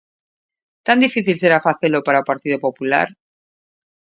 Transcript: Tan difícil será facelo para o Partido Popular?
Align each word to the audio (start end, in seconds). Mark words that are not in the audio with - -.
Tan 0.87 0.97
difícil 1.05 1.37
será 1.41 1.59
facelo 1.67 1.99
para 2.05 2.21
o 2.23 2.27
Partido 2.29 2.57
Popular? 2.65 3.07